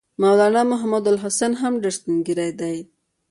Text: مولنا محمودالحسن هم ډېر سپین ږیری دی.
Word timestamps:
مولنا 0.21 0.61
محمودالحسن 0.71 1.51
هم 1.61 1.73
ډېر 1.81 1.93
سپین 1.97 2.15
ږیری 2.25 2.49
دی. 2.59 2.77